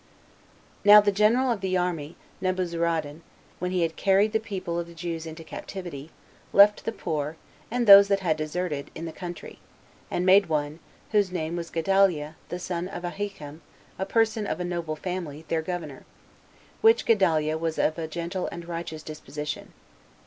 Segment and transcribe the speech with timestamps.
[0.81, 0.95] 1.
[0.95, 3.21] Now the general of the army, Nebuzaradan,
[3.59, 6.09] when he had carried the people of the Jews into captivity,
[6.53, 7.37] left the poor,
[7.69, 9.59] and those that had deserted, in the country,
[10.09, 10.79] and made one,
[11.11, 13.61] whose name was Gedaliah, the son of Ahikam,
[13.99, 16.03] a person of a noble family, their governor;
[16.81, 19.71] which Gedaliah was of a gentle and righteous disposition.